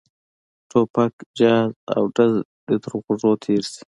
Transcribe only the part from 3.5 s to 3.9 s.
شي.